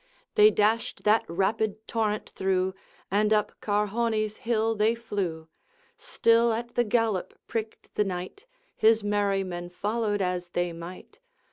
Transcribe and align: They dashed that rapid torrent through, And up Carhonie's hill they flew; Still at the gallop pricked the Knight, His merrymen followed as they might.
They 0.33 0.49
dashed 0.49 1.03
that 1.03 1.23
rapid 1.27 1.87
torrent 1.87 2.31
through, 2.31 2.73
And 3.11 3.31
up 3.31 3.51
Carhonie's 3.61 4.37
hill 4.37 4.73
they 4.73 4.95
flew; 4.95 5.47
Still 5.95 6.51
at 6.53 6.73
the 6.73 6.83
gallop 6.83 7.35
pricked 7.47 7.93
the 7.93 8.03
Knight, 8.03 8.47
His 8.75 9.03
merrymen 9.03 9.69
followed 9.69 10.19
as 10.23 10.49
they 10.53 10.73
might. 10.73 11.19